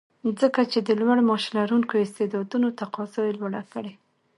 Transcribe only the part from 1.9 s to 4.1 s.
استعدادونو تقاضا یې لوړه کړې